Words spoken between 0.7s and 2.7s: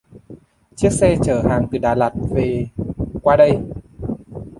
Chiếc xe chở hàng từ Đà Lạt về